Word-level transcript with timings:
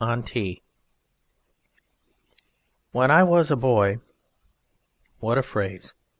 ON 0.03 0.23
TEA 0.23 0.63
When 2.91 3.11
I 3.11 3.21
was 3.21 3.51
a 3.51 3.55
boy 3.55 3.97
What 5.19 5.37
a 5.37 5.43
phrase! 5.43 5.93